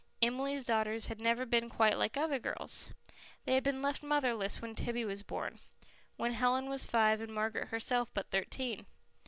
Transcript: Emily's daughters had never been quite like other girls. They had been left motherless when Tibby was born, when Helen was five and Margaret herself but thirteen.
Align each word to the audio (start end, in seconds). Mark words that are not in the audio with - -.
Emily's 0.19 0.65
daughters 0.65 1.05
had 1.05 1.21
never 1.21 1.45
been 1.45 1.69
quite 1.69 1.95
like 1.95 2.17
other 2.17 2.39
girls. 2.39 2.91
They 3.45 3.53
had 3.53 3.61
been 3.63 3.83
left 3.83 4.01
motherless 4.01 4.59
when 4.59 4.73
Tibby 4.73 5.05
was 5.05 5.21
born, 5.21 5.59
when 6.15 6.33
Helen 6.33 6.67
was 6.71 6.87
five 6.87 7.21
and 7.21 7.31
Margaret 7.31 7.67
herself 7.67 8.11
but 8.11 8.31
thirteen. 8.31 8.87